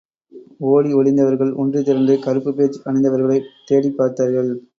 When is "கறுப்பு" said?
2.19-2.53